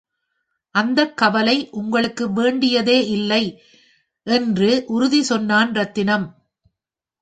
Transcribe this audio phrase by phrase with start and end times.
[0.75, 3.43] அந்தக் கவலை உங்களுக்கு வேண்டியதே இல்லை
[4.27, 6.27] என்று உறுதி சொன்னான் ரத்தினம்.